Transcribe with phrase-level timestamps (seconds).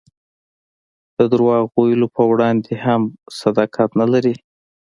[1.17, 3.01] د درواغ ویلو په وړاندې هم
[3.41, 4.35] صداقت نه لري.